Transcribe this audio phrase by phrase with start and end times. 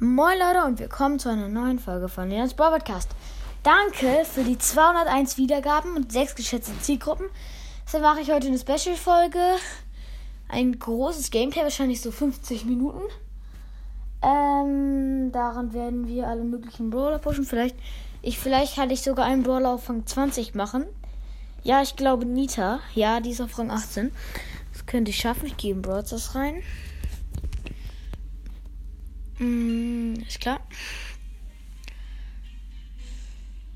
[0.00, 3.10] Moin Leute und willkommen zu einer neuen Folge von Leons Brawl Podcast.
[3.64, 7.26] Danke für die 201 Wiedergaben und 6 geschätzte Zielgruppen.
[7.84, 9.40] Deshalb mache ich heute eine Special-Folge.
[10.46, 13.02] Ein großes Gameplay, wahrscheinlich so 50 Minuten.
[14.22, 17.44] Ähm, daran werden wir alle möglichen Brawler pushen.
[17.44, 17.74] Vielleicht,
[18.22, 20.84] ich, vielleicht kann ich sogar einen Brawler auf Rang 20 machen.
[21.64, 22.78] Ja, ich glaube Nita.
[22.94, 24.12] Ja, die ist auf Rang 18.
[24.72, 25.46] Das könnte ich schaffen.
[25.46, 26.62] Ich gehe in Brawl Stars rein.
[29.38, 30.60] Mm, ist klar.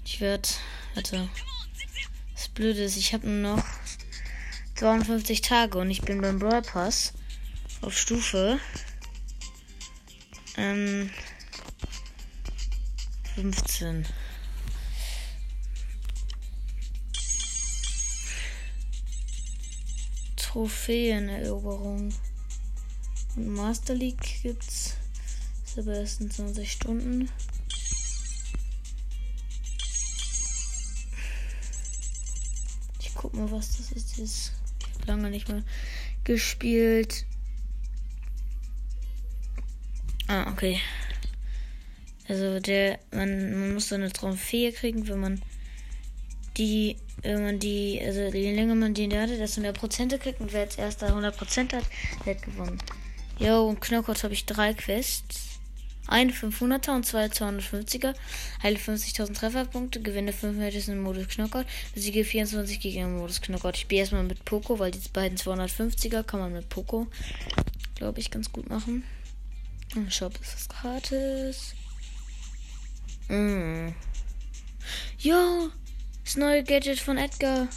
[0.05, 0.49] Ich werde.
[0.95, 1.29] Warte.
[2.35, 3.65] Das Blöde ist, ich habe nur noch
[4.75, 7.13] 52 Tage und ich bin beim Brawl Pass
[7.83, 8.59] auf Stufe
[10.57, 11.11] ähm,
[13.37, 14.07] 15.
[20.37, 22.13] Trophäeneroberung.
[23.37, 24.97] Und Master League gibt's.
[25.77, 27.29] Aber erst in 20 Stunden.
[33.01, 34.19] Ich guck mal, was das ist.
[34.19, 35.63] Ich habe lange nicht mehr
[36.25, 37.25] gespielt.
[40.29, 40.81] Ah, okay.
[42.29, 45.43] Also der, man, man muss so eine Trophäe kriegen, wenn man
[46.57, 50.53] die, wenn man die, also je länger man die hatte, desto mehr Prozente kriegt und
[50.53, 51.85] wer jetzt erst da 100% hat,
[52.25, 52.79] der hat gewonnen.
[53.39, 55.52] Jo, und Knockout habe ich drei Quests.
[56.07, 58.15] Eine 500er und zwei 250er.
[58.63, 63.77] Heile 50.000 Trefferpunkte, gewinne 5 Matches im Modus Knockout, besiege 24 Gegner im Modus Knockout.
[63.77, 67.07] Ich spiele erstmal mit Poco, weil die beiden 250er kann man mit Poco,
[67.95, 69.05] glaube ich, ganz gut machen.
[69.95, 71.75] Im Shop ist das gratis.
[73.29, 73.89] Mm.
[75.19, 75.71] Jo,
[76.25, 77.69] das neue Gadget von Edgar.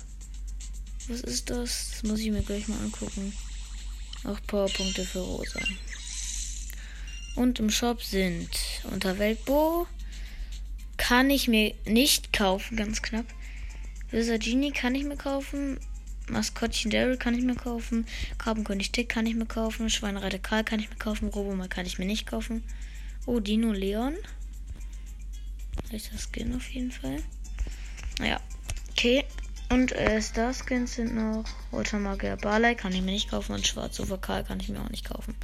[1.08, 1.92] Was ist das?
[1.92, 3.34] Das muss ich mir gleich mal angucken.
[4.24, 5.60] Auch Powerpunkte für Rosa.
[7.36, 8.50] Und im Shop sind
[8.92, 9.88] unter Weltbo
[10.98, 13.26] kann ich mir nicht kaufen, ganz knapp.
[14.12, 15.80] Genie kann ich mir kaufen.
[16.30, 18.08] Maskottchen Daryl kann ich mir kaufen.
[18.38, 19.90] Krabbenkönig Tick kann ich mir kaufen.
[19.90, 21.28] Schweinereiter Karl kann ich mir kaufen.
[21.28, 22.64] Robomal kann ich mir nicht kaufen.
[23.26, 24.16] Oh, Dino Leon.
[25.92, 27.22] Das Skin auf jeden Fall.
[28.20, 28.40] Naja.
[28.92, 29.26] Okay.
[29.70, 33.54] Und äh, Star Skins sind noch Roter Magier Barley kann ich mir nicht kaufen.
[33.54, 35.36] Und Schwarzer Karl kann ich mir auch nicht kaufen.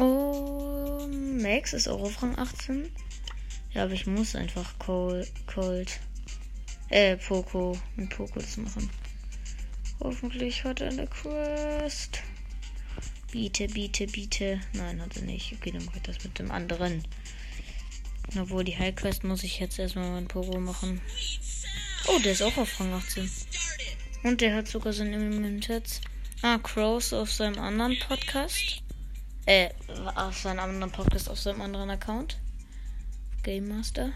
[0.00, 2.88] Oh, Max ist auch auf Rang 18.
[3.74, 6.00] Ja, aber ich muss einfach Cold,
[6.88, 8.88] äh, Poco mit Poco zu machen.
[9.98, 12.22] Hoffentlich hat er eine Quest.
[13.32, 14.60] Biete, biete, biete.
[14.72, 15.52] Nein, hat er nicht.
[15.54, 17.02] Okay, dann mache ich das mit dem anderen.
[18.38, 21.00] Obwohl die High Quest muss ich jetzt erstmal meinen Poco machen.
[22.06, 23.28] Oh, der ist auch auf Rang 18.
[24.22, 26.00] Und der hat sogar sein Immunitäts.
[26.42, 28.84] Ah, Crows auf seinem anderen Podcast.
[29.48, 29.70] Äh,
[30.14, 32.38] auf seinem anderen Podcast, auf seinem anderen Account.
[33.42, 34.12] Game Master.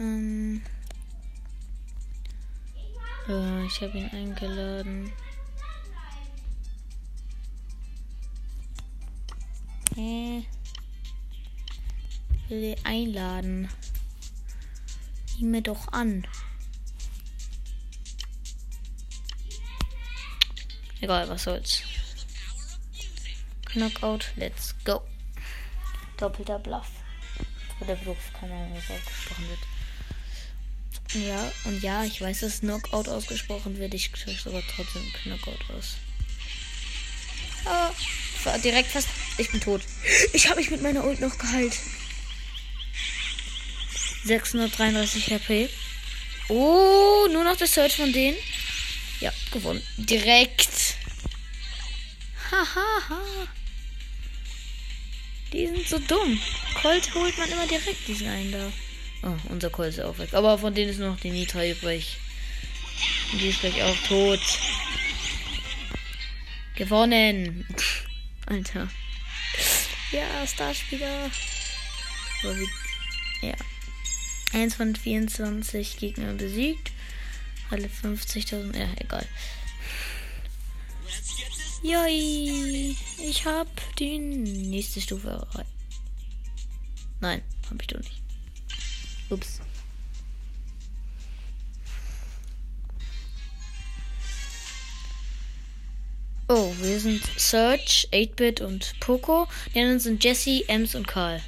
[0.00, 0.60] Ähm.
[3.28, 5.12] Äh, ich habe ihn eingeladen.
[9.94, 10.44] Hä?
[12.48, 13.68] Will einladen.
[15.26, 16.26] Sieh mir doch an.
[21.00, 21.91] Egal, was soll's.
[23.72, 25.02] Knockout, let's go.
[26.18, 26.88] Doppelter Bluff.
[27.80, 29.60] Oder Bluff, keine Ahnung, was ausgesprochen wird.
[31.14, 33.94] Ja, und ja, ich weiß, dass Knockout ausgesprochen wird.
[33.94, 35.96] Ich spreche aber trotzdem Knockout aus.
[37.64, 39.08] Aber direkt fast.
[39.38, 39.82] Ich bin tot.
[40.32, 41.78] Ich habe mich mit meiner Ult noch geheilt.
[44.24, 45.68] 633 HP.
[46.48, 48.36] Oh, nur noch das Search von denen.
[49.20, 49.82] Ja, gewonnen.
[49.96, 50.96] Direkt.
[52.50, 52.66] Hahaha.
[53.08, 53.48] Ha, ha.
[55.52, 56.40] Die sind so dumm.
[56.80, 58.72] Colt holt man immer direkt diesen einen da.
[59.24, 60.32] Oh, unser Colt ist auch weg.
[60.32, 62.16] Aber von denen ist nur noch die Nitra übrig.
[63.32, 64.40] Und die ist gleich auch tot.
[66.74, 67.66] Gewonnen.
[68.46, 68.88] Alter.
[70.10, 71.30] Ja, Starspieler.
[73.42, 73.54] Ja.
[74.52, 76.90] 1 von 24 Gegner besiegt.
[77.70, 78.76] Alle 50.000.
[78.76, 79.26] Ja, egal.
[81.82, 82.96] Joi.
[83.18, 85.46] Ich hab die nächste Stufe.
[87.20, 88.22] Nein, hab ich doch nicht.
[89.30, 89.60] Ups.
[96.48, 99.48] Oh, wir sind Search, 8-Bit und Poco.
[99.74, 101.42] Die anderen sind Jesse, Ems und Karl.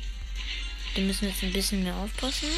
[0.96, 2.48] Die müssen jetzt ein bisschen mehr aufpassen.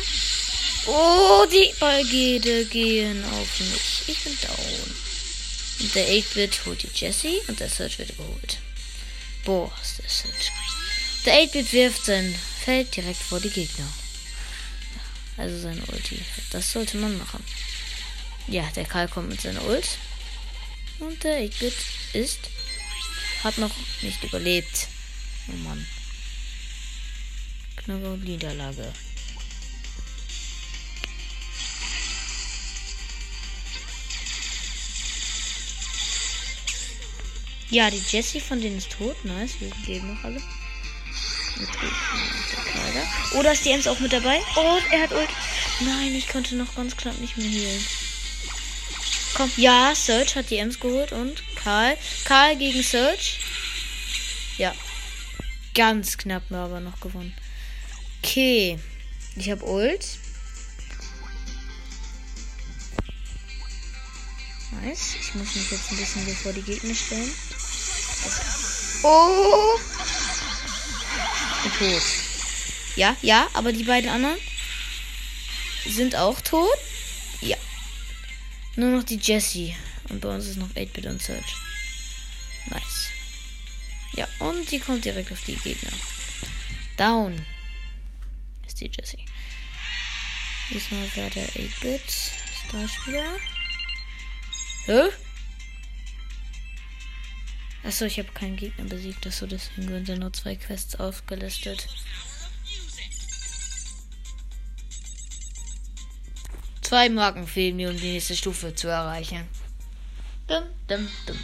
[0.87, 4.03] Oh, die Ballgede gehen auf mich.
[4.07, 5.06] Ich bin down.
[5.81, 8.59] Und der 8-Bit holt die Jesse und der Search wird geholt.
[9.45, 10.51] Boah, ist das hübsch.
[11.25, 12.35] Der 8-Bit wirft sein
[12.65, 13.89] Feld direkt vor die Gegner.
[15.37, 16.19] Also sein Ulti.
[16.51, 17.45] Das sollte man machen.
[18.49, 19.99] Ja, der Karl kommt mit seiner Ult.
[20.99, 21.75] Und der 8-Bit
[22.15, 22.39] ist.
[23.45, 24.89] Hat noch nicht überlebt.
[25.49, 25.87] Oh Mann.
[27.77, 28.93] Knappe Niederlage.
[37.71, 39.25] Ja, die Jessie von denen ist tot.
[39.25, 40.41] Nice, wir leben noch alle.
[43.35, 44.41] Oh, da ist die Ems auch mit dabei.
[44.57, 45.29] Oh, er hat Ult.
[45.81, 47.85] Nein, ich konnte noch ganz knapp nicht mehr healen.
[49.35, 51.97] Komm, ja, Search hat die Ems geholt und Karl.
[52.25, 53.41] Karl gegen Search.
[54.59, 54.75] Ja.
[55.75, 57.35] Ganz knapp aber noch gewonnen.
[58.23, 58.79] Okay.
[59.35, 60.07] Ich habe Ult.
[64.83, 65.17] Nice.
[65.21, 67.31] Ich muss mich jetzt ein bisschen bevor die Gegner stellen.
[69.03, 69.79] Oh!
[71.79, 72.03] Tot.
[72.97, 74.39] Ja, ja, aber die beiden anderen
[75.87, 76.79] sind auch tot.
[77.41, 77.57] Ja.
[78.77, 79.77] Nur noch die Jessie.
[80.09, 81.55] Und bei uns ist noch 8-Bit und Search.
[82.71, 83.09] Nice.
[84.15, 85.93] Ja, und die kommt direkt auf die Gegner.
[86.97, 87.45] Down.
[88.67, 89.25] Ist die Jessie.
[90.71, 92.03] Diesmal wäre der 8-Bit
[92.69, 93.37] Starspieler.
[94.87, 95.03] Hä?
[97.87, 101.87] Achso, ich habe keinen Gegner besiegt, das so deswegen sind nur zwei Quests aufgelistet.
[106.83, 109.47] Zwei Marken fehlen mir, um die nächste Stufe zu erreichen.
[110.49, 111.39] Dum, dum, dum.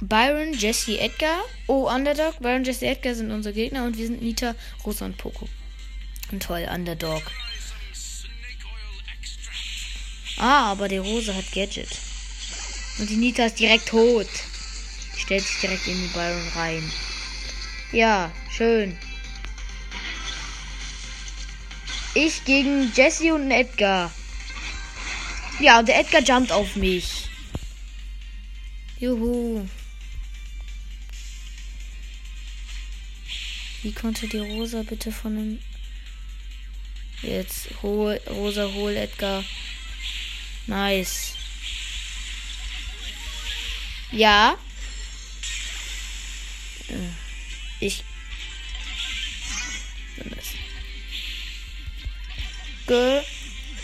[0.00, 1.42] Byron, Jesse, Edgar.
[1.66, 2.38] Oh, Underdog.
[2.38, 4.54] Byron, Jesse, Edgar sind unsere Gegner und wir sind Nita,
[4.86, 5.48] Rosa und Poco.
[6.30, 7.22] Und toll, Underdog.
[10.38, 12.09] Ah, aber der Rosa hat Gadget.
[13.00, 14.28] Und die Nita ist direkt tot.
[15.16, 16.92] Die stellt sich direkt in den Byron rein.
[17.92, 18.96] Ja, schön.
[22.14, 24.12] Ich gegen Jesse und Edgar.
[25.60, 27.28] Ja, und der Edgar jumpt auf mich.
[28.98, 29.66] Juhu.
[33.82, 35.58] Wie konnte die Rosa bitte von dem.
[37.22, 39.42] Jetzt hol, Rosa hol Edgar.
[40.66, 41.39] Nice.
[44.12, 44.56] Ja.
[46.88, 48.04] Äh, ich.
[52.86, 53.22] Ge.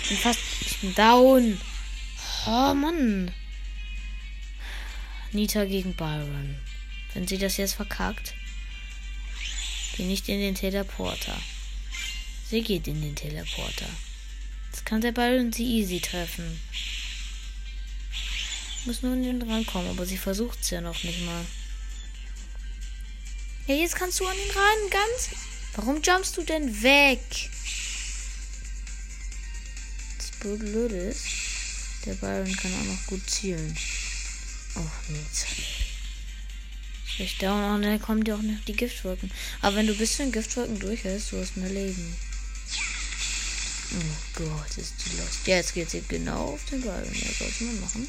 [0.08, 0.40] Bin fast.
[0.94, 1.60] Down.
[2.46, 3.32] Oh Mann.
[5.32, 6.56] Nita gegen Byron.
[7.14, 8.34] Wenn sie das jetzt verkackt.
[9.96, 11.40] Geh nicht in den Teleporter.
[12.48, 13.88] Sie geht in den Teleporter.
[14.70, 16.60] Jetzt kann der Byron sie easy treffen.
[18.86, 21.44] Muss nur in den rankommen, aber sie versucht es ja noch nicht mal.
[23.66, 25.30] Ja, jetzt kannst du an den ran, ganz.
[25.74, 27.20] Warum jumpst du denn weg?
[30.18, 31.26] Das Blöde ist,
[32.04, 33.76] der Byron kann auch noch gut zielen.
[34.76, 35.46] Oh, jetzt.
[37.06, 39.32] Schlecht down und dann kommen dir auch noch die Giftwolken.
[39.62, 42.14] Aber wenn du bis zu den Giftwolken durchhältst, du hast mehr Leben.
[43.94, 45.46] Oh Gott, ist die lost.
[45.46, 47.14] Ja, jetzt geht sie genau auf den Byron.
[47.14, 48.08] Ja, sollte man machen.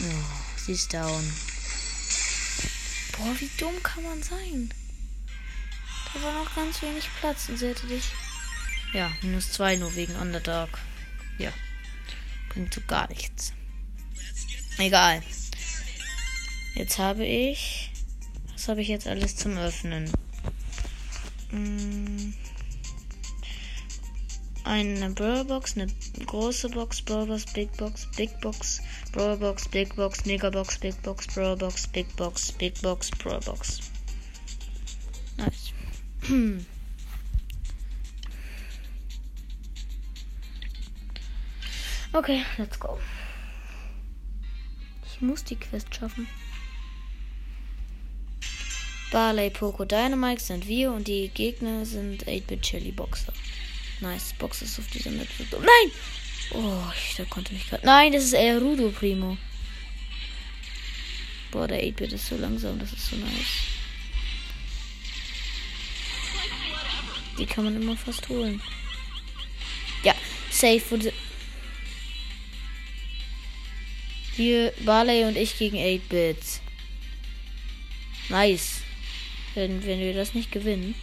[0.00, 1.32] Oh, sie ist down.
[3.12, 4.72] Boah, wie dumm kann man sein?
[6.12, 8.04] Da war noch ganz wenig Platz und sie hätte dich.
[8.92, 10.68] Ja, minus zwei nur wegen Underdog.
[11.38, 11.52] Ja.
[12.48, 13.52] Bringt so gar nichts.
[14.78, 15.22] Egal.
[16.74, 17.90] Jetzt habe ich.
[18.52, 20.10] Was habe ich jetzt alles zum Öffnen?
[21.50, 22.34] Hm
[24.64, 25.92] eine Brawlbox, eine
[26.26, 28.80] große Box, Brawlbox, Big Box, Big Box,
[29.12, 33.80] Brawlbox, Big Box, Megabox, Big Box, Brawlbox, Big Box, Big Box, Brawlbox.
[35.36, 35.72] Nice.
[42.12, 42.98] okay, let's go.
[45.06, 46.26] Ich muss die Quest schaffen.
[49.12, 53.32] Barley, Poco, Dynamite sind wir und die Gegner sind 8-Bit Chili Boxer.
[54.04, 54.34] Nice.
[54.38, 55.26] Box ist auf dieser Map.
[55.50, 55.92] Nein!
[56.50, 57.86] Oh, ich da konnte mich gerade.
[57.86, 59.38] Nein, das ist eher Rudo Primo.
[61.50, 62.78] Boah, der 8-Bit ist so langsam.
[62.78, 63.64] Das ist so nice.
[67.38, 68.60] Die kann man immer fast holen.
[70.02, 70.14] Ja,
[70.50, 71.12] safe wurde.
[74.36, 76.60] Hier Barley und ich gegen 8-Bit.
[78.28, 78.82] Nice.
[79.54, 80.94] Wenn, wenn wir das nicht gewinnen.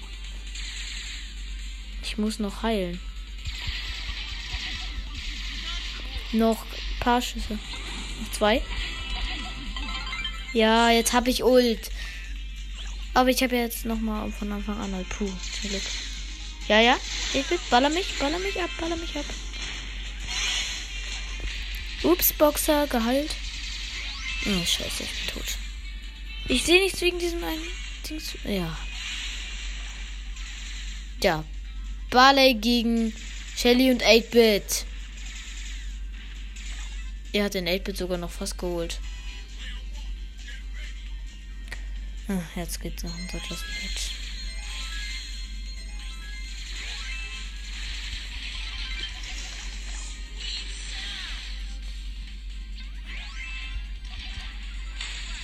[2.12, 3.00] Ich muss noch heilen.
[6.34, 7.54] Noch ein paar Schüsse.
[7.54, 8.62] Noch zwei.
[10.52, 11.90] Ja, jetzt habe ich Ult.
[13.14, 15.82] Aber ich habe jetzt nochmal von Anfang an halt Puh, zum Glück.
[16.68, 16.98] Ja, ja.
[17.34, 19.26] Ich will, baller mich, baller mich ab, baller mich ab.
[22.04, 23.34] Ups, Boxer, geheilt.
[24.48, 25.58] Oh, scheiße, ich bin tot.
[26.50, 27.64] Ich sehe nichts wegen diesem einen
[28.10, 28.34] Dings.
[28.44, 28.78] Ja.
[31.24, 31.46] Ja.
[32.12, 33.14] Barley gegen
[33.56, 34.86] Shelly und 8-Bit.
[37.32, 39.00] Er hat den 8-Bit sogar noch fast geholt.
[42.28, 44.12] Ah, jetzt geht's noch unser das Match.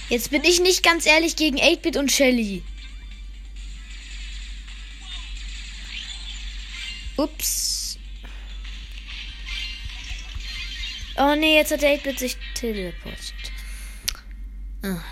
[0.10, 2.64] Jetzt bin ich nicht ganz ehrlich gegen 8-Bit und Shelly.
[7.28, 7.98] Ups.
[11.18, 13.52] Oh nee, jetzt hat der 8-Bit sich teleportiert.
[14.84, 15.04] Ah.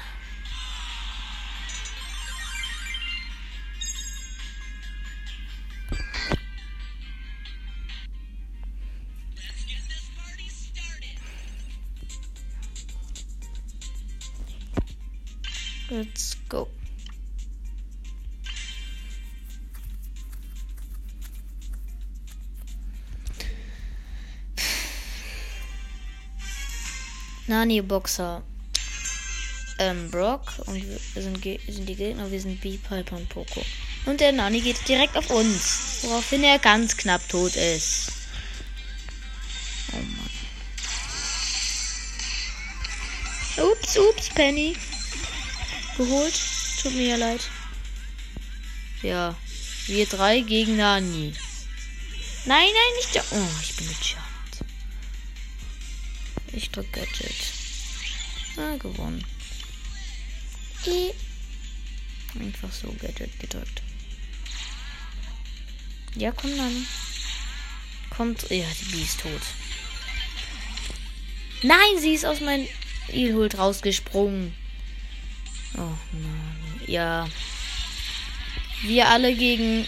[15.89, 16.67] Let's go.
[27.55, 28.43] Nani Boxer.
[29.79, 33.61] Ähm, Brock und wir sind, sind die Gegner, wir sind B, Piper und Poco.
[34.05, 38.11] Und der Nani geht direkt auf uns, woraufhin er ganz knapp tot ist.
[39.93, 40.29] Oh Mann.
[43.71, 44.75] Ups, ups, Penny
[45.95, 46.37] geholt.
[46.81, 47.41] Tut mir ja leid.
[49.01, 49.33] Ja.
[49.87, 51.33] Wir drei gegen Nani.
[52.43, 53.23] Nein, nein, nicht der.
[53.31, 54.24] Oh, ich bin gejumpt.
[56.55, 57.35] Ich drück Gadget.
[58.55, 59.25] Ah, gewonnen.
[60.85, 61.11] E.
[62.39, 63.81] Einfach so Gadget gedrückt.
[66.15, 66.87] Ja, komm dann.
[68.09, 68.49] Kommt.
[68.49, 69.41] Ja, die ist tot.
[71.61, 72.67] Nein, sie ist aus meinem
[73.09, 74.53] Ilhult rausgesprungen.
[75.75, 76.81] Oh Mann.
[76.87, 77.27] Ja.
[78.83, 79.85] Wir alle gegen.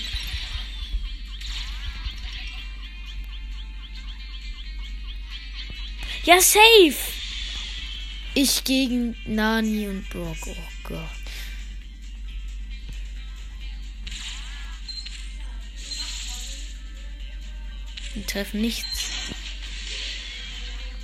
[6.27, 6.93] Ja, safe!
[8.33, 10.35] Ich gegen Nani und Brock.
[10.45, 11.09] Oh Gott.
[18.13, 19.11] Die treffen nichts.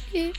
[0.09, 0.33] Okay.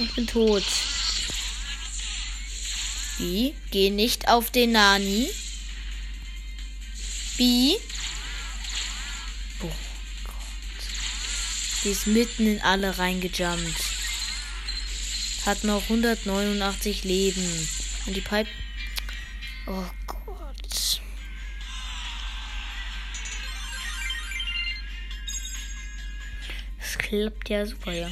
[0.00, 0.64] Ich bin tot.
[3.18, 3.54] Wie?
[3.72, 5.28] Geh nicht auf den Nani.
[7.36, 7.76] Wie?
[9.60, 9.66] Oh
[10.24, 10.34] Gott.
[11.82, 13.80] Die ist mitten in alle reingejumpt.
[15.46, 17.68] Hat noch 189 Leben.
[18.06, 18.50] Und die Pipe.
[19.66, 21.00] Oh Gott.
[26.78, 28.10] Das klappt ja super, ja.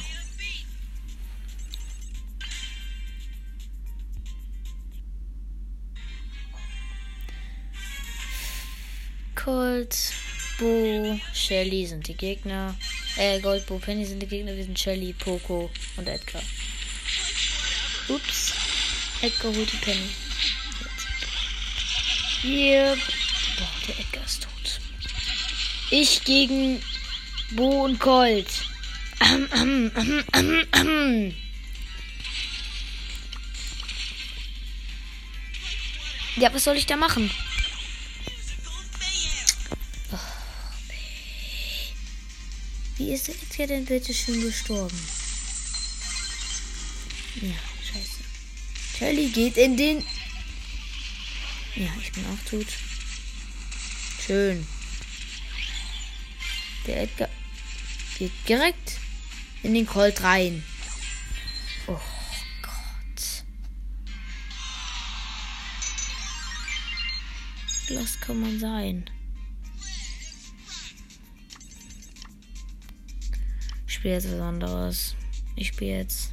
[9.47, 10.11] Colt,
[10.59, 12.75] Bo, Shelly sind die Gegner.
[13.15, 14.53] Äh, Gold, Bo, Penny sind die Gegner.
[14.53, 16.41] Wir sind Shelly, Poco und Edgar.
[18.09, 18.53] Ups.
[19.21, 20.09] Edgar holt die Penny.
[22.41, 22.97] Hier.
[23.57, 24.81] Boah, der Edgar ist tot.
[25.91, 26.83] Ich gegen
[27.51, 28.49] Bo und Colt.
[36.35, 37.31] Ja, was soll ich da machen?
[43.17, 44.95] Ist Edgar denn bitte schön gestorben?
[47.41, 48.21] Ja, scheiße.
[48.95, 50.05] Charlie geht in den.
[51.75, 52.67] Ja, ich bin auch tot.
[54.23, 54.67] Schön.
[56.85, 57.29] Der Edgar
[58.19, 58.99] geht direkt
[59.63, 60.63] in den Colt rein.
[61.87, 61.99] Oh
[62.61, 63.43] Gott.
[67.97, 69.09] Was kann man sein?
[73.97, 75.15] Spiele jetzt was anderes.
[75.55, 76.31] Ich spiele jetzt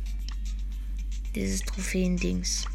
[1.35, 2.67] dieses Trophäen-Dings.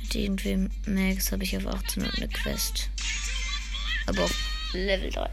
[0.00, 2.88] Mit irgendwem Max habe ich auf 18 und eine Quest.
[4.06, 4.34] Aber auf
[4.72, 5.28] Level 3.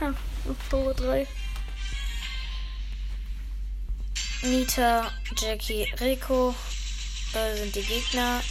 [0.00, 1.26] auf Power 3.
[4.42, 6.54] Nita, Jackie, Rico
[7.32, 8.42] äh, sind die Gegner.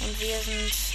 [0.00, 0.85] Und wir sind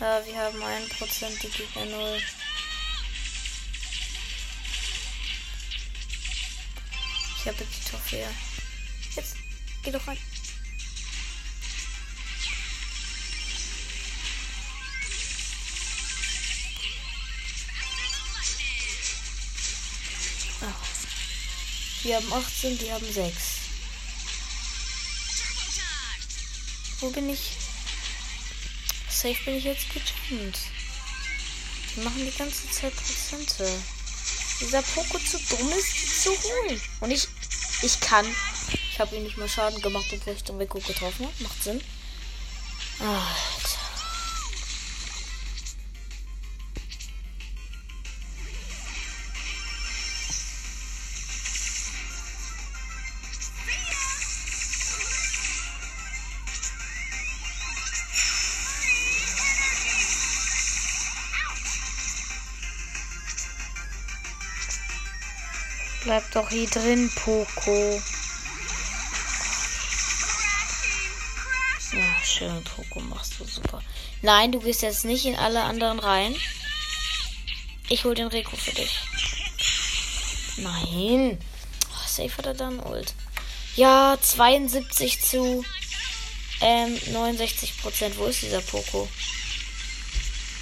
[0.00, 2.22] Ja, wir haben 1%, die Gegner 0.
[7.36, 8.28] Ich habe die Trophäe.
[9.16, 9.36] Jetzt,
[9.82, 10.18] geh doch rein.
[22.04, 23.34] Die haben 18, die haben 6.
[27.00, 27.67] Wo bin ich?
[29.20, 30.58] Safe bin ich jetzt gejumpt.
[31.96, 33.68] Die machen die ganze Zeit Prozente.
[34.60, 36.80] Dieser Poko zu dumm ist, zu holen.
[37.00, 37.26] Und ich,
[37.82, 38.24] ich kann.
[38.92, 41.42] Ich habe ihm nicht mal Schaden gemacht, obwohl ich den Rico getroffen habe.
[41.42, 41.80] Macht Sinn.
[43.00, 43.57] Alter.
[66.08, 68.02] Bleib doch hier drin, Poco.
[71.92, 73.82] Ja, schön, Poco, machst du super.
[74.22, 76.34] Nein, du gehst jetzt nicht in alle anderen rein.
[77.90, 79.00] Ich hol den Rico für dich.
[80.56, 81.38] Nein.
[81.90, 83.12] Oh, safe hat er dann Ult.
[83.76, 85.62] Ja, 72 zu
[86.62, 88.16] ähm, 69 Prozent.
[88.16, 89.06] Wo ist dieser Poco?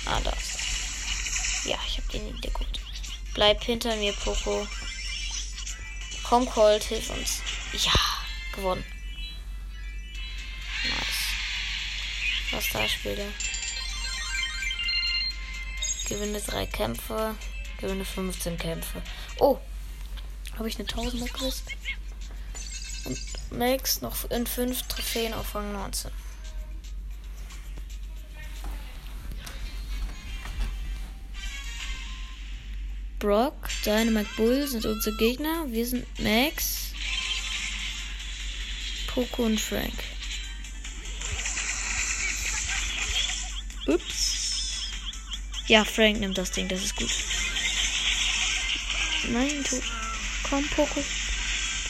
[0.06, 0.56] Ah, da ist
[1.64, 1.70] er.
[1.70, 2.80] Ja, ich hab den nicht geguckt.
[3.32, 4.66] Bleib hinter mir, Poco.
[6.28, 7.40] Komm, Colt, hilf uns.
[7.72, 7.92] Ja,
[8.52, 8.84] gewonnen.
[10.82, 12.50] Nice.
[12.50, 13.32] Was da spielt er?
[16.08, 17.36] Gewinne drei Kämpfe.
[17.78, 19.02] Gewinne 15 Kämpfe.
[19.38, 19.58] Oh!
[20.56, 21.62] Habe ich eine 1000 gekriegt?
[23.04, 23.18] Und
[23.52, 26.10] Max noch in 5 Trophäen auf Rang 19.
[33.26, 35.64] Brock, Dynamite Bull sind unsere Gegner.
[35.66, 36.92] Wir sind Max,
[39.08, 39.92] Poco und Frank.
[43.88, 44.86] Ups.
[45.66, 47.10] Ja, Frank nimmt das Ding, das ist gut.
[49.32, 49.82] Nein, du.
[50.48, 51.02] Komm, Poco.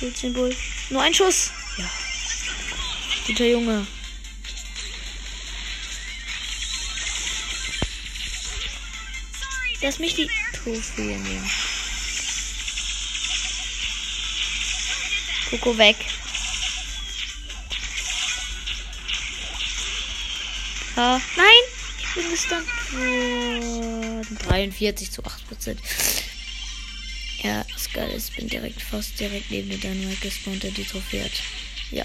[0.01, 0.57] Du den Bull.
[0.89, 1.51] Nur ein Schuss.
[1.77, 1.91] Ja.
[3.27, 3.87] Guter Junge.
[9.83, 10.31] Lass mich die
[10.67, 11.51] Trophäe nehmen.
[15.51, 15.97] Coco weg.
[20.97, 21.47] Ah, nein!
[21.99, 22.67] Ich bin gestunt.
[22.95, 25.81] Oh, 43 zu 8 Prozent.
[27.43, 31.25] Ja, das geil ist, bin direkt fast direkt neben der Dynamite gespawnt, der die Trophäe
[31.25, 31.43] hat.
[31.93, 32.05] Ja.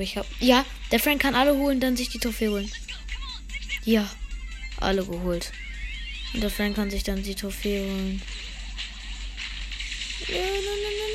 [0.00, 0.26] Aber ich hab.
[0.40, 2.70] Ja, der Frank kann alle holen, dann sich die Trophäe holen.
[3.84, 4.08] Ja,
[4.78, 5.52] alle geholt.
[6.32, 8.22] Und der Frank kann sich dann die Trophäe holen.
[10.26, 11.10] Ja, na, na, na,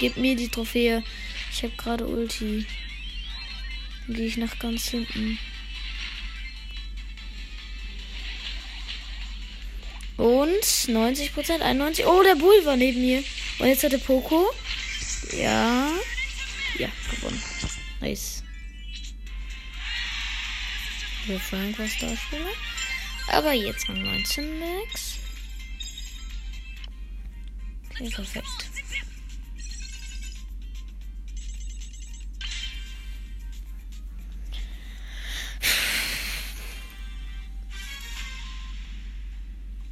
[0.00, 1.04] Gib mir die Trophäe.
[1.52, 2.66] Ich habe gerade Ulti.
[4.06, 5.38] Dann gehe ich nach ganz hinten.
[10.16, 12.06] Und 90 Prozent, 91.
[12.06, 13.22] Oh, der Bull war neben mir.
[13.60, 14.50] Und jetzt hat der Poco.
[15.32, 15.92] Ja.
[16.78, 17.42] Ja, gewonnen.
[18.00, 18.42] Nice.
[21.26, 22.46] Wir Frank was da spielen.
[23.28, 25.18] Aber jetzt mal 19 Max.
[27.90, 28.46] Okay, perfekt.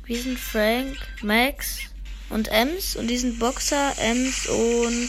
[0.07, 1.81] Wir sind Frank, Max
[2.31, 2.97] und Ems.
[2.97, 5.09] Und die sind Boxer, Ems und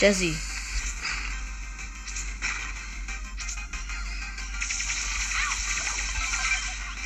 [0.00, 0.34] Jesse.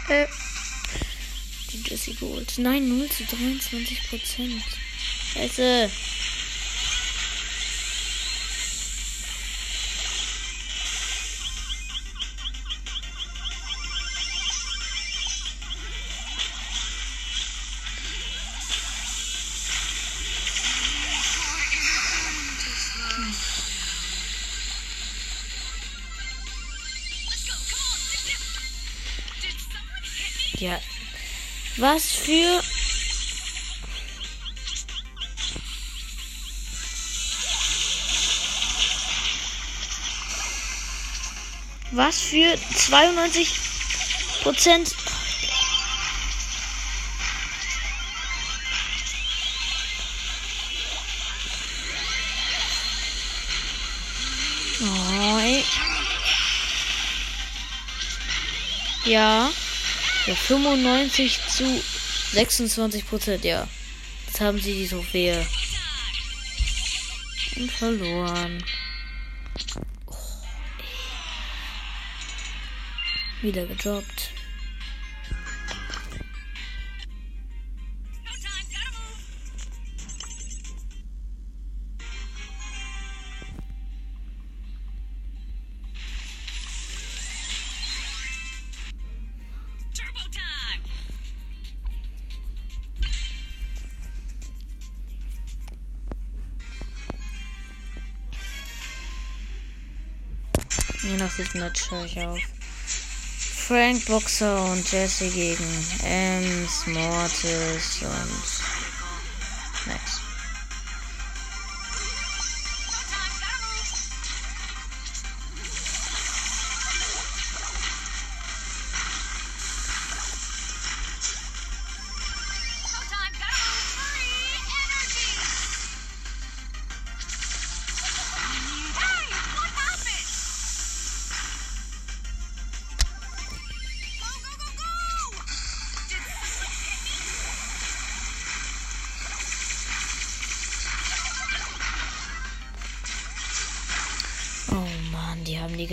[0.09, 0.27] Äh,
[1.73, 2.55] die Jesse geholt.
[2.59, 4.63] Nein, 0 zu 23 Prozent.
[5.35, 5.91] Scheiße.
[32.31, 32.63] Was für.
[41.93, 43.51] Was für 92
[44.43, 44.95] Prozent?
[59.05, 59.51] Ja.
[60.27, 61.83] Ja, 95 zu
[62.33, 63.67] 26 Prozent, ja.
[64.27, 65.45] Jetzt haben sie die Trophäe.
[67.57, 68.63] Und verloren.
[70.07, 70.15] Oh,
[73.43, 74.30] Wieder gedroppt.
[101.03, 101.31] Je nach
[101.91, 102.39] höre ich auf.
[103.67, 105.65] Frank Boxer und Jesse gegen
[106.05, 110.30] Ems, Mortis und Max.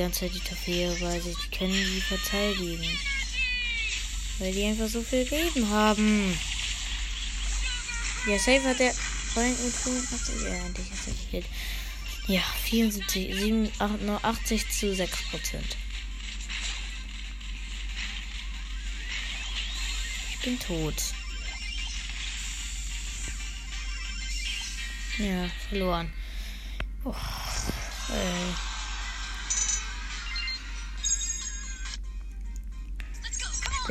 [0.08, 3.00] Ganze Zeit die Trophäe, weil sie können sie verteidigen.
[4.40, 6.38] Weil die einfach so viel Leben haben.
[8.26, 10.42] Ja, safe hat der Frank mit 85.
[10.44, 11.46] Ja, endlich ist er gekillt.
[12.28, 13.70] Ja, 74, 7,
[14.22, 15.76] 80 zu 6 Prozent.
[20.32, 20.96] Ich bin tot.
[25.18, 26.14] Ja, verloren.
[27.04, 28.77] Oh, äh.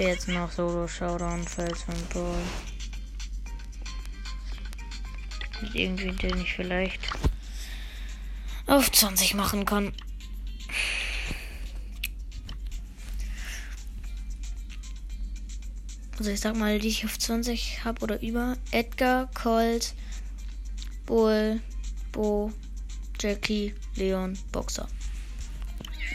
[0.02, 2.42] Jetzt noch Solo Showdown Fels und Brawl.
[5.62, 7.00] Mit irgendwie, den ich vielleicht
[8.66, 9.92] auf 20 machen kann.
[16.18, 18.56] Also ich sag mal, die ich auf 20 habe oder über.
[18.70, 19.94] Edgar, Colt,
[21.04, 21.60] Bull,
[22.12, 22.52] Bo,
[23.20, 24.88] Jackie, Leon, Boxer.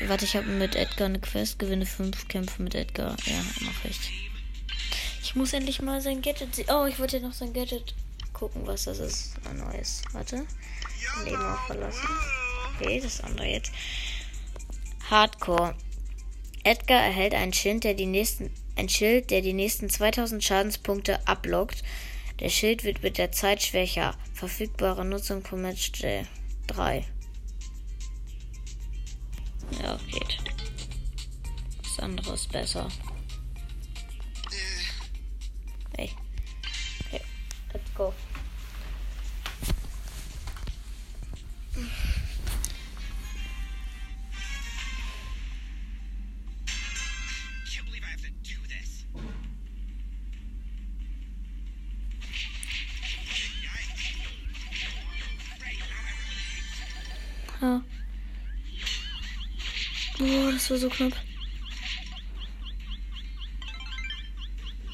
[0.08, 3.16] Warte, ich habe mit Edgar eine Quest, gewinne fünf Kämpfe mit Edgar.
[3.26, 4.00] Ja, mache ich.
[5.22, 6.68] Ich muss endlich mal sein Gadget sehen.
[6.70, 7.94] Oh, ich wollte ja noch sein Gadget
[8.34, 9.34] gucken, was das ist.
[9.50, 10.02] Ein neues.
[10.12, 10.46] Warte.
[11.24, 12.08] Leben auch verlassen.
[12.76, 13.72] Okay, das andere jetzt.
[15.10, 15.76] Hardcore.
[16.64, 21.84] Edgar erhält ein Schild, der die nächsten, ein Schild, der die nächsten 2000 Schadenspunkte ablockt.
[22.40, 24.16] Der Schild wird mit der Zeit schwächer.
[24.34, 25.92] Verfügbare Nutzung pro Match
[26.68, 27.06] 3.
[29.82, 30.38] Ja, geht.
[31.82, 32.88] Das andere ist besser.
[35.98, 36.12] Hey.
[37.08, 37.22] Okay,
[37.74, 38.14] let's go.
[60.72, 61.14] War so knapp.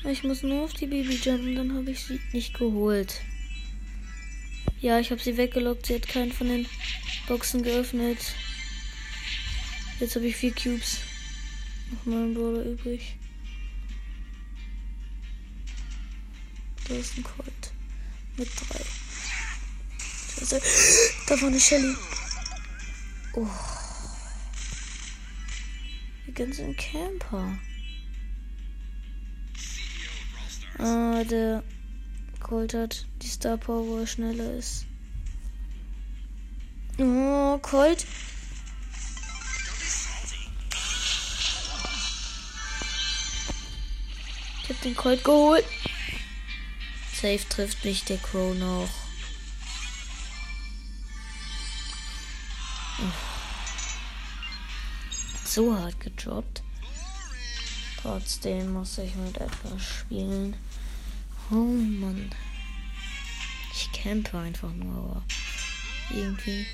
[0.10, 3.22] Ich muss nur auf die Baby jumpen, dann habe ich sie nicht geholt.
[4.80, 5.86] Ja, ich habe sie weggelockt.
[5.86, 6.68] Sie hat keinen von den
[7.28, 8.18] Boxen geöffnet.
[10.00, 11.00] Jetzt habe ich vier Cubes.
[11.92, 13.16] Noch mal ein Brawler übrig.
[16.88, 17.74] Da ist ein Colt.
[18.38, 18.82] Mit drei.
[20.40, 20.62] Scheiße.
[21.28, 21.96] Da vorne Shelly.
[23.34, 23.77] Oh
[26.38, 27.58] ganzen Camper.
[30.78, 31.64] Ah, der
[32.40, 34.86] Colt hat die Star Power, wo er schneller ist.
[37.00, 38.06] Oh, Colt.
[44.64, 45.66] Ich hab den Colt geholt.
[47.14, 49.07] Safe trifft mich der Crow noch.
[55.58, 56.62] So hart gedroppt.
[58.00, 60.56] Trotzdem muss ich mit etwas spielen.
[61.50, 62.30] Oh Mann.
[63.74, 65.24] Ich campe einfach nur, aber
[66.14, 66.68] irgendwie.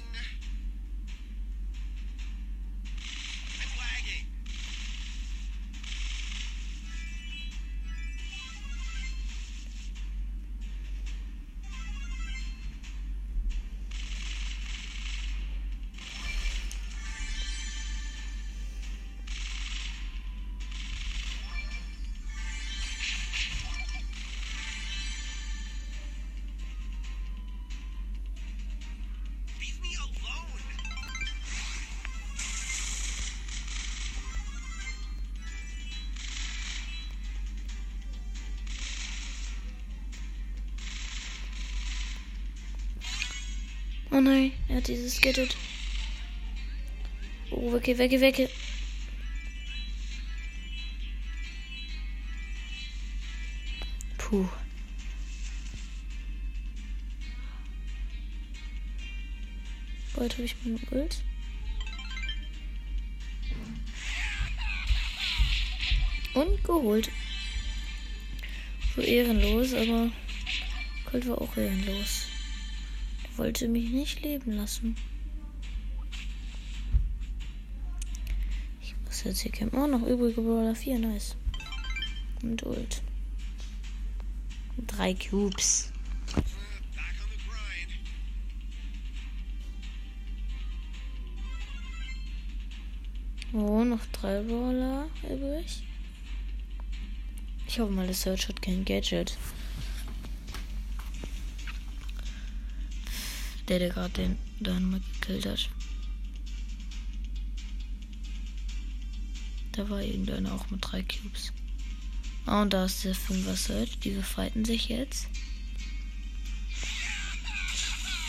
[44.16, 45.56] Oh nein, er hat dieses Gadget.
[47.50, 48.48] Oh, wecke, wecke, wecke.
[54.20, 54.48] Puh.
[60.16, 61.24] Bald habe ich mein Ult.
[66.36, 67.10] Und geholt.
[68.96, 70.12] So ehrenlos, aber
[71.10, 72.28] Colt war auch ehrenlos.
[73.36, 74.96] Wollte mich nicht leben lassen.
[78.82, 79.80] Ich muss jetzt hier kämpfen.
[79.80, 81.36] Oh, noch übrige Brawler 4, nice.
[82.44, 83.02] Und Ult.
[84.88, 85.92] Drei Cubes.
[93.52, 95.84] Oh, noch drei Brawler übrig.
[97.68, 99.38] Ich hoffe mal, der Search hat kein Gadget.
[103.68, 105.70] Der, der gerade den Dynamite gekillt hat.
[109.72, 111.52] Da war irgendeiner auch mit drei Cubes.
[112.46, 114.00] Ah, und da ist der 5er Search.
[114.00, 115.28] Die fighten sich jetzt.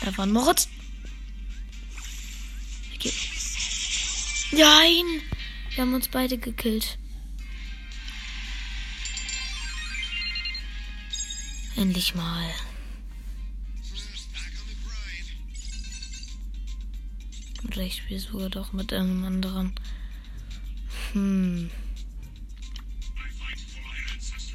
[0.01, 0.69] Da war ein Moritz.
[4.51, 5.21] Nein!
[5.73, 6.97] Wir haben uns beide gekillt.
[11.75, 12.49] Endlich mal.
[17.77, 19.73] Ich spiele sogar doch mit einem anderen.
[21.11, 21.69] Hm.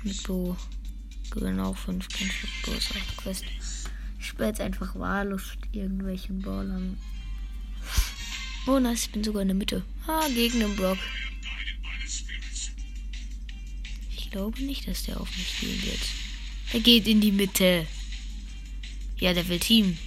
[0.03, 0.57] Mit Bo.
[1.61, 2.49] Auch 5 Kämpfe.
[2.65, 3.45] Bo ist auch Quest.
[4.19, 6.97] Ich spiele jetzt einfach wahllos irgendwelchen Ballern.
[8.67, 9.85] Oh nice, ich bin sogar in der Mitte.
[10.07, 10.99] Ah, gegen den Block.
[14.17, 16.01] Ich glaube nicht, dass der auf mich gehen wird.
[16.73, 17.87] Er geht in die Mitte.
[19.19, 19.99] Ja, der will Team.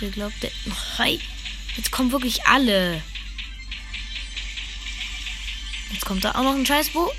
[0.00, 0.50] Ich glaube, der.
[0.98, 1.20] Hi.
[1.76, 3.02] Jetzt kommen wirklich alle.
[5.92, 7.10] Jetzt kommt da auch noch ein Scheißbull.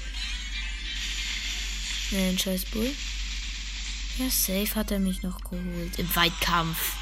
[2.12, 2.94] Ne, ein Scheißbull.
[4.18, 5.98] Ja, safe hat er mich noch geholt.
[5.98, 6.94] Im Weitkampf.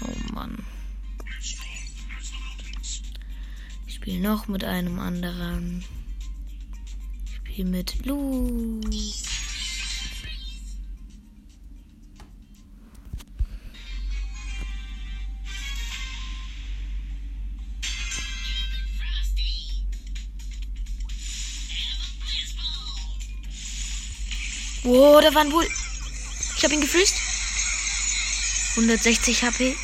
[0.00, 0.64] Oh Mann.
[3.86, 5.84] Ich spiele noch mit einem anderen.
[7.26, 8.80] Ich spiele mit Lu.
[24.84, 25.68] Wow, da war ein Bull.
[26.56, 27.14] Ich habe ihn gefreest.
[28.70, 29.76] 160 HP.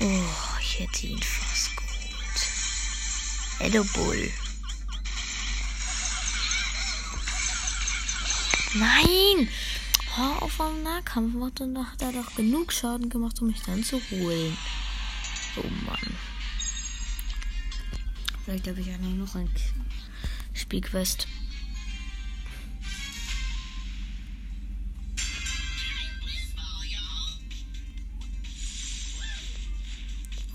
[0.00, 0.22] Oh,
[0.60, 2.48] ich hätte ihn fast geholt.
[3.58, 4.30] Hello Bull.
[8.74, 9.48] Nein!
[10.16, 13.82] Oh, auf einem Nahkampf macht und hat er doch genug Schaden gemacht, um mich dann
[13.82, 14.56] zu holen.
[15.56, 16.16] Oh Mann.
[18.44, 19.50] Vielleicht habe ich ja noch ein
[20.54, 21.26] Spielquest.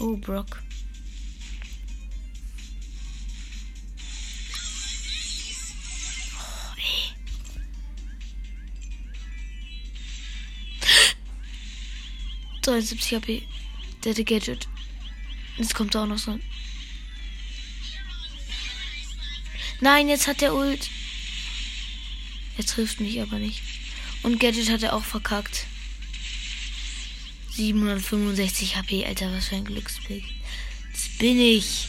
[0.03, 0.61] Oh, Brock.
[6.35, 7.15] Oh, ey.
[12.63, 13.43] 73 HP.
[14.03, 14.67] Der hatte Gadget.
[15.55, 16.41] Jetzt kommt auch noch so ein.
[19.79, 20.89] Nein, jetzt hat der Ult.
[22.57, 23.61] Er trifft mich aber nicht.
[24.21, 25.65] Und Gadget hat er auch verkackt.
[27.55, 30.23] 765 HP, Alter, was für ein Glückspick.
[30.91, 31.87] Das bin ich.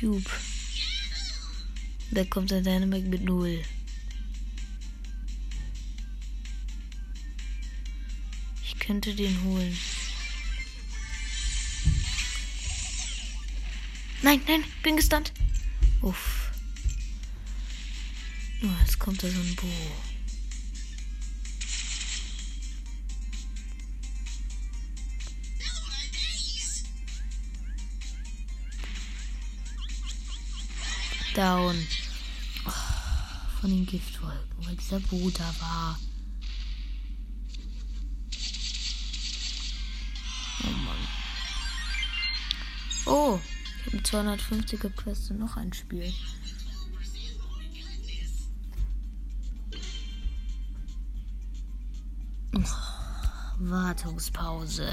[0.00, 0.30] Cube.
[2.10, 3.62] Da kommt der Dynamic mit null.
[8.64, 9.76] Ich könnte den holen.
[14.22, 15.32] Nein, nein, bin gestunt.
[16.00, 16.50] Uff.
[18.62, 19.66] Oh, jetzt kommt da so ein Bo.
[31.40, 31.74] Down.
[32.66, 32.72] Oh.
[33.60, 35.98] von den Giftwolken, weil dieser da war.
[40.62, 40.98] Oh Mann.
[43.06, 43.40] Oh,
[43.86, 46.12] ich habe 250er Quest und noch ein Spiel.
[53.58, 54.92] Wartungspause.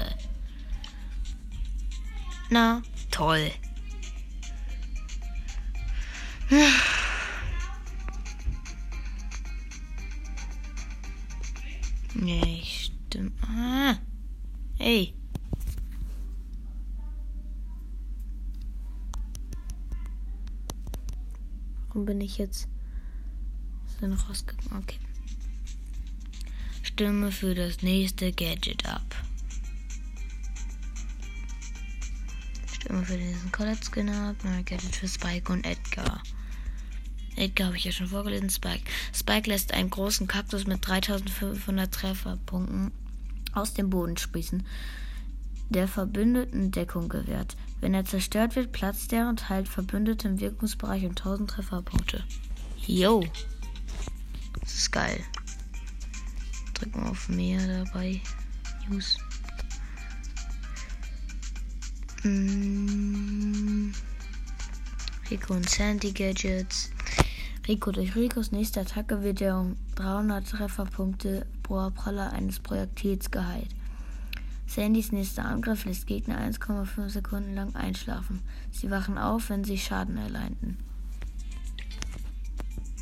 [2.48, 3.52] Na, toll.
[12.14, 13.34] Nee, stimmt.
[13.42, 13.98] Ah.
[14.78, 15.14] Hey.
[21.88, 22.68] Warum bin ich jetzt
[24.00, 24.82] sind rausgekommen?
[24.82, 24.98] Okay.
[26.82, 29.14] Stimme für das nächste Gadget ab.
[32.72, 34.36] Stimme für diesen Colette Skin ab.
[34.44, 36.22] Neue Gadget für Spike und Edgar.
[37.38, 38.50] Edgar habe ich ja schon vorgelesen.
[38.50, 38.82] Spike.
[39.14, 42.92] Spike lässt einen großen Kaktus mit 3500 Trefferpunkten
[43.54, 44.66] aus dem Boden sprießen,
[45.70, 47.56] der Verbündeten Deckung gewährt.
[47.80, 52.24] Wenn er zerstört wird, platzt er und heilt Verbündete im Wirkungsbereich um 1000 Trefferpunkte.
[52.86, 53.24] Yo.
[54.60, 55.24] Das ist geil
[56.78, 58.20] drücken auf mehr dabei.
[58.88, 59.18] News.
[62.24, 63.92] Mm.
[65.30, 66.90] Rico und Sandy Gadgets.
[67.68, 73.68] Rico durch Ricos nächste Attacke wird er um 300 Trefferpunkte pro Abpraller eines Projektils geheilt.
[74.66, 78.40] Sandys nächster Angriff lässt Gegner 1,5 Sekunden lang einschlafen.
[78.72, 80.78] Sie wachen auf, wenn sie Schaden erleiden.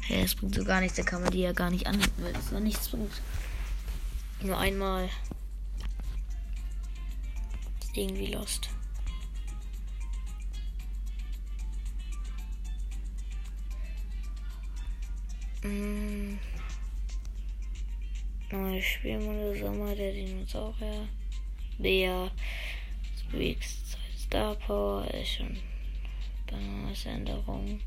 [0.09, 2.35] Ja, es bringt so gar nichts, da kann man die ja gar nicht an, weil
[2.37, 3.23] es noch nichts bringt.
[4.43, 5.09] Nur einmal.
[7.83, 8.69] Ist irgendwie lost.
[15.67, 16.39] Hm.
[18.53, 21.09] Neue Spielmodus Sommer der Dinosaurier.
[21.79, 22.31] Bea.
[23.19, 25.59] Speaks Star Power ist schon
[27.05, 27.81] Änderung.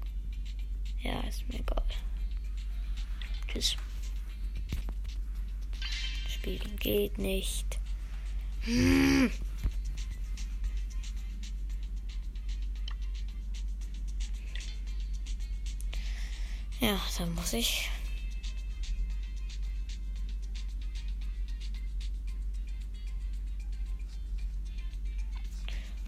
[1.01, 1.83] Ja, ist mir egal.
[3.47, 3.77] Tschüss.
[6.27, 7.79] Spielen geht nicht.
[8.63, 9.31] Hm.
[16.79, 17.89] Ja, dann muss ich.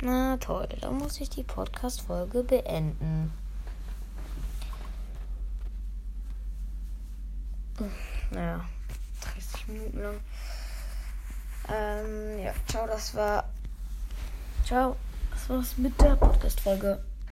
[0.01, 3.31] Na toll, dann muss ich die Podcast-Folge beenden.
[8.31, 8.65] Naja.
[9.21, 10.19] 30 Minuten lang.
[11.69, 13.49] Ähm, ja, ciao, das war.
[14.65, 14.95] Ciao.
[15.31, 17.03] Das war's mit der Podcast-Folge.